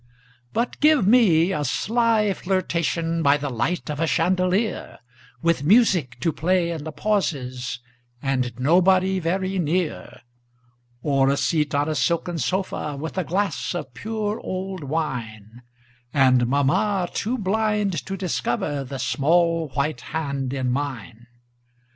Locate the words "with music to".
5.43-6.33